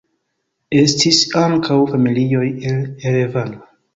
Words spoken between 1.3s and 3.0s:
ankaŭ familioj el